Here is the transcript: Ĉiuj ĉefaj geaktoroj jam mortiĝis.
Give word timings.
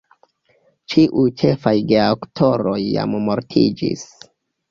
Ĉiuj 0.93 1.25
ĉefaj 1.41 1.73
geaktoroj 1.91 2.79
jam 2.85 3.13
mortiĝis. 3.27 4.07